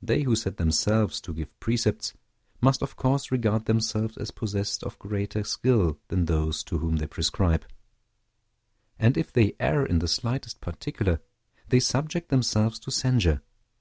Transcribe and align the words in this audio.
They 0.00 0.22
who 0.22 0.36
set 0.36 0.58
themselves 0.58 1.20
to 1.22 1.34
give 1.34 1.58
precepts 1.58 2.12
must 2.60 2.82
of 2.82 2.94
course 2.94 3.32
regard 3.32 3.64
themselves 3.64 4.16
as 4.16 4.30
possessed 4.30 4.84
of 4.84 4.96
greater 5.00 5.42
skill 5.42 5.98
than 6.06 6.26
those 6.26 6.62
to 6.62 6.78
whom 6.78 6.98
they 6.98 7.08
prescribe; 7.08 7.66
and 8.96 9.16
if 9.18 9.32
they 9.32 9.56
err 9.58 9.84
in 9.84 9.98
the 9.98 10.06
slightest 10.06 10.60
particular, 10.60 11.20
they 11.68 11.80
subject 11.80 12.28
themselves 12.28 12.78
to 12.78 12.92
censure. 12.92 13.42